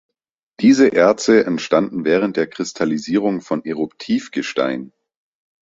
[0.61, 4.93] Diese Erze entstanden während der Kristallisierung von Eruptivgestein.